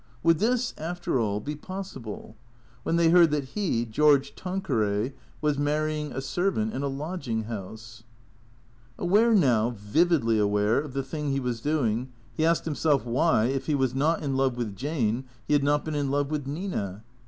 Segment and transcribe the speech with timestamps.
[0.23, 2.33] Would this, after all, be pos sible?
[2.81, 7.43] When they heard that he, George Tanqueray, was mar rying a servant in a lodging
[7.43, 8.01] house?
[8.97, 13.67] Aware now, vividly aware, of the thing he was doing, he asked himself why, if
[13.67, 17.03] he was not in love with Jane, he had not been in love with Nina?